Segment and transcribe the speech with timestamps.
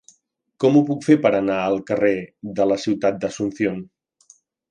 [0.63, 2.11] Com ho puc fer per anar al carrer
[2.61, 3.77] de la Ciutat d'Asunción?